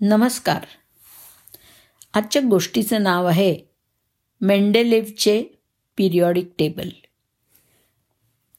[0.00, 0.64] नमस्कार.
[2.14, 3.56] आजच्या गोष्टीचं नाव आहे
[4.40, 5.44] मेंडेलेवचे
[5.96, 6.88] पिरियॉडिक टेबल.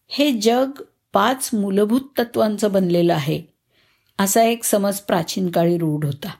[0.07, 0.69] हे जग
[1.13, 3.43] पाच मूलभूत तत्वांचं बनलेलं आहे
[4.19, 6.31] असा एक समज प्राचीन काळी रूढ होता.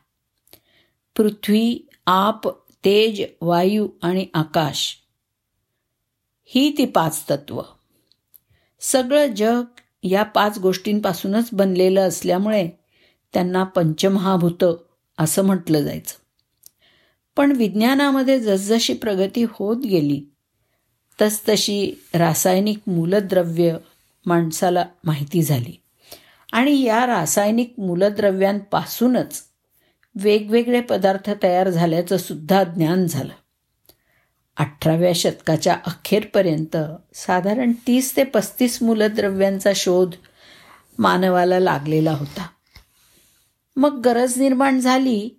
[1.18, 2.48] पृथ्वी आप
[2.86, 4.98] तेज वायू आणि आकाश
[6.46, 7.62] ही ती पाच तत्व.
[8.80, 9.64] सगळं जग
[10.04, 12.70] या पाच गोष्टींपासूनच बनलेलं असल्यामुळे
[13.34, 14.85] त्यांना पंचमहाभूतं
[15.18, 16.14] असं म्हटलं जायचं.
[17.36, 20.24] पण विज्ञानामध्ये जसजशी प्रगती होत गेली
[21.22, 23.78] तसतशी रासायनिक मूलद्रव्य
[24.26, 25.82] माणसाला माहिती झाली.
[26.54, 29.44] आणि या रासायनिक मूलद्रव्यांपासूनच
[30.16, 33.34] वेगवेगळे पदार्थ तयार झाल्याचं सुद्धा ज्ञान झालं.
[34.58, 36.78] अठराव्या शतकाच्या अखेरपर्यंत
[37.14, 40.12] साधारण तीस ते पस्तीस मूलद्रव्यांचा शोध
[41.00, 42.48] मानवाला लागलेला होता.
[43.76, 45.30] मग गरज निर्माण झाली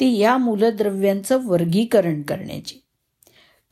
[0.00, 2.84] ती या मूलद्रव्यांचं वर्गीकरण करण्याची.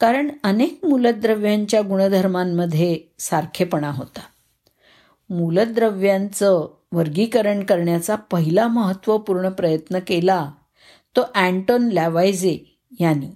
[0.01, 4.21] कारण अनेक मूलद्रव्यांच्या गुणधर्मांमध्ये सारखेपणा होता.
[5.31, 10.51] मूलद्रव्यांचं वर्गीकरण करण्याचा पहिला महत्त्वपूर्ण प्रयत्न केला
[11.17, 13.29] तो अँटोन लॅवायझे यांनी.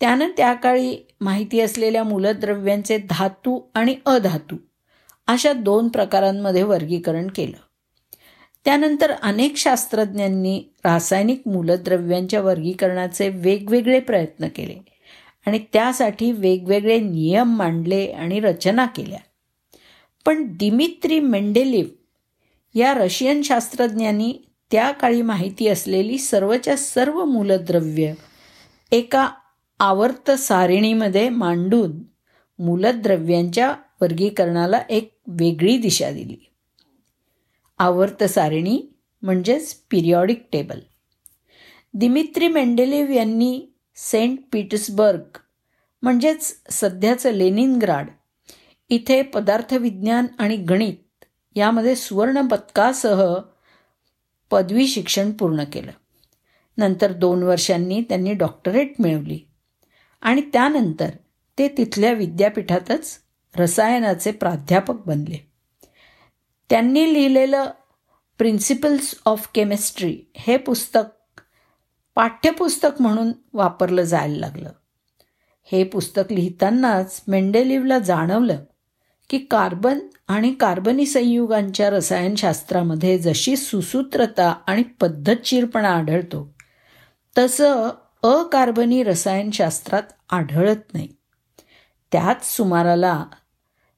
[0.00, 4.56] त्यानं त्या काळी माहिती असलेल्या मूलद्रव्यांचे धातू आणि अधातू
[5.26, 7.56] अशा दोन प्रकारांमध्ये वर्गीकरण केलं.
[8.64, 14.74] त्यानंतर अनेक शास्त्रज्ञांनी रासायनिक मूलद्रव्यांच्या वर्गीकरणाचे वेगवेगळे प्रयत्न केले
[15.46, 19.18] आणि त्यासाठी वेगवेगळे नियम मांडले आणि रचना केल्या.
[20.26, 21.86] पण दिमित्री मेंडेलिव
[22.74, 24.32] या रशियन शास्त्रज्ञांनी
[24.70, 28.12] त्या काळी माहिती असलेली सर्वच्या सर्व मूलद्रव्य
[28.92, 29.30] एका
[29.80, 31.92] आवर्त सारिणीमध्ये मांडून
[32.58, 36.53] मूलद्रव्यांच्या वर्गीकरणाला एक वेगळी दिशा दिली.
[37.78, 38.82] आवर्त सारिणी
[39.22, 40.78] म्हणजेच पिरियॉडिक टेबल
[41.94, 45.38] दिमित्री मेंडेलेव यांनी सेंट पीटर्सबर्ग
[46.02, 48.06] म्हणजेच सध्याचं लेनिनग्राड
[48.88, 51.24] इथे पदार्थविज्ञान आणि गणित
[51.54, 53.34] यामध्ये सुवर्णपदकासह
[54.50, 55.90] पदवी शिक्षण पूर्ण केलं.
[56.78, 59.38] नंतर दोन वर्षांनी त्यांनी डॉक्टरेट मिळवली.
[60.22, 61.10] आणि त्यानंतर
[61.58, 63.18] ते तिथल्या विद्यापीठातच
[63.56, 65.53] रसायनाचे प्राध्यापक बनले.
[66.70, 67.70] त्यांनी लिहिलेलं
[68.38, 71.40] प्रिन्सिपल्स ऑफ केमिस्ट्री हे पुस्तक
[72.14, 74.72] पाठ्यपुस्तक म्हणून वापरलं जायला लागलं.
[75.72, 78.64] हे पुस्तक लिहितानाच मेंडेलिव्हला जाणवलं
[79.30, 79.98] की कार्बन
[80.28, 86.54] आणि कार्बनी संयुगांच्या रसायनशास्त्रामध्ये जशी सुसूत्रता आणि पद्धतशीरपणा आढळतो
[87.38, 87.88] तसं
[88.22, 91.08] अकार्बनी रसायनशास्त्रात आढळत नाही.
[92.12, 93.24] त्याच सुमाराला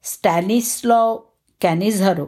[0.03, 1.17] स्टॅनिस्लॉ
[1.61, 2.27] कॅनिझारो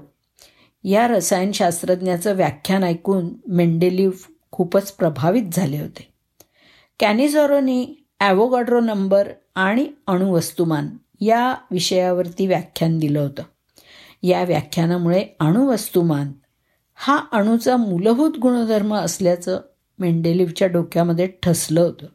[0.84, 4.10] या रसायनशास्त्रज्ञाचं व्याख्यान ऐकून मेंडेलिव
[4.50, 6.08] खूपच प्रभावित झाले होते.
[7.00, 10.88] कॅनिझॉरोनी ॲवोगाड्रो नंबर आणि अणुवस्तुमान
[11.20, 13.42] या विषयावरती व्याख्यान दिलं होतं.
[14.22, 16.32] या व्याख्यानामुळे अणुवस्तुमान
[16.94, 19.60] हा अणूचा मूलभूत गुणधर्म असल्याचं
[19.98, 22.06] मेंडेलिव्हच्या डोक्यामध्ये ठसलं होतं.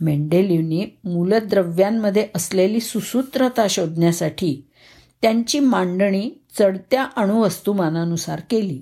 [0.00, 4.68] मेंडेलिव्हनी मूलद्रव्यांमध्ये असलेली सुसूत्रता शोधण्यासाठी
[5.22, 8.80] त्यांची मांडणी चढत्या अणुवस्तुमानानुसार केली.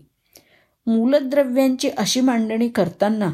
[0.86, 3.30] मूलद्रव्यांची अशी मांडणी करताना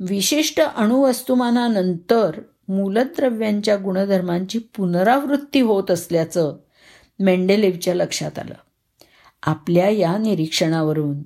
[0.00, 6.56] विशिष्ट अणुवस्तुमानानंतर मूलद्रव्यांच्या गुणधर्मांची पुनरावृत्ती होत असल्याचं
[7.18, 8.54] मेंडेलेवच्या लक्षात आलं.
[9.42, 11.22] आपल्या या निरीक्षणावरून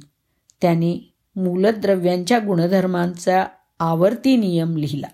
[0.60, 1.00] त्यांनी
[1.36, 3.46] मूलद्रव्यांच्या गुणधर्मांचा
[3.78, 5.06] आवर्ती नियम लिहिला.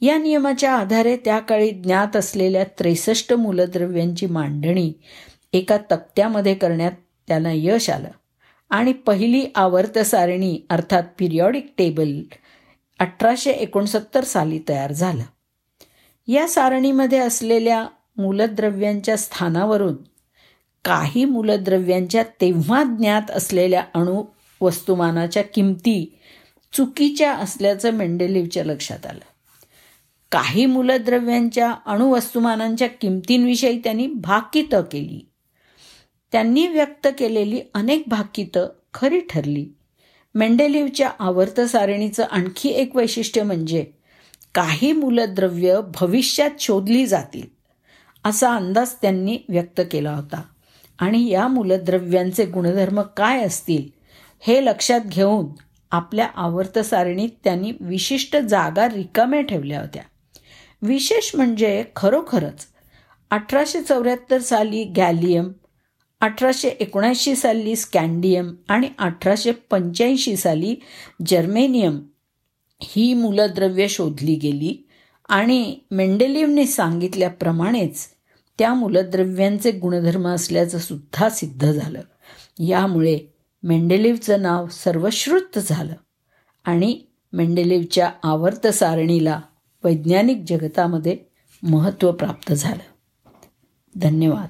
[0.00, 4.92] या नियमाच्या आधारे त्या काळी ज्ञात असलेल्या त्रेसष्ट मूलद्रव्यांची मांडणी
[5.52, 6.92] एका तक्त्यामध्ये करण्यात
[7.28, 8.08] त्यांना यश आलं.
[8.70, 12.20] आणि पहिली आवर्त सारणी अर्थात पिरियॉडिक टेबल
[12.98, 15.22] अठराशे एकोणसत्तर साली तयार झालं.
[16.26, 17.86] या सारणीमध्ये असलेल्या
[18.16, 19.96] मूलद्रव्यांच्या स्थानावरून
[20.84, 24.22] काही मूलद्रव्यांच्या तेव्हा ज्ञात असलेल्या अणु
[24.60, 26.18] वस्तुमानाच्या किमती
[26.72, 29.24] चुकीच्या असल्याचं मेंडेलिवच्या लक्षात आलं.
[30.32, 35.28] काही मूलद्रव्यांच्या अणुवस्तुमानांच्या किमतींविषयी त्यांनी भाकितं केली.
[36.32, 39.66] त्यांनी व्यक्त केलेली अनेक भाकितं खरी ठरली.
[40.34, 43.84] मेंडेलिवच्या आवर्त सारणीचं आणखी एक वैशिष्ट्य म्हणजे
[44.54, 47.46] काही मूलद्रव्य भविष्यात शोधली जातील
[48.24, 50.42] असा अंदाज त्यांनी व्यक्त केला होता.
[50.98, 53.88] आणि या मूलद्रव्यांचे गुणधर्म काय असतील
[54.40, 55.46] हे लक्षात घेऊन
[55.90, 60.02] आपल्या आवर्त सारणीत त्यांनी विशिष्ट जागा रिकाम्या ठेवल्या होत्या.
[60.82, 62.66] विशेष म्हणजे खरोखरच
[63.30, 65.52] अठराशे चौऱ्याहत्तर साली गॅलियम
[66.20, 70.76] अठराशे एकोणऐंशी साली स्कॅन्डियम आणि अठराशे पंच्याऐंशी साली
[71.26, 72.00] जर्मेनियम
[72.82, 74.88] ही मूलद्रव्य शोधली गेली
[75.28, 78.08] आणि मेंडेलिवने सांगितल्याप्रमाणेच
[78.58, 82.00] त्या मूलद्रव्यांचे गुणधर्म असल्याचं सुद्धा सिद्ध झालं.
[82.58, 83.18] यामुळे
[83.62, 85.94] मेंडेलिवचं नाव सर्वश्रुत झालं
[86.64, 87.00] आणि
[87.32, 89.40] मेंडेलिवच्या आवर्त सारणीला
[89.84, 91.18] वैज्ञानिक जगतामध्ये
[91.62, 92.92] महत्त्व प्राप्त झालं.
[93.96, 94.48] धन्यवाद.